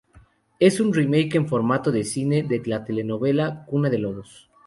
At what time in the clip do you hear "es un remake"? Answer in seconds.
0.59-1.35